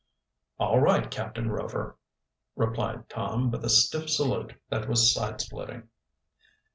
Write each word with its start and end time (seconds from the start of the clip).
"All 0.57 0.79
right, 0.79 1.11
Captain 1.11 1.51
Rover," 1.51 1.95
replied 2.55 3.07
Tom, 3.07 3.51
with 3.51 3.63
a 3.63 3.69
stiff 3.69 4.09
salute 4.09 4.55
that 4.69 4.89
was 4.89 5.13
side 5.13 5.39
splitting. 5.41 5.89